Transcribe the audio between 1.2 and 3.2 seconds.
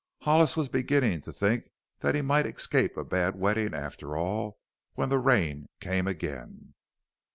to think that he might escape a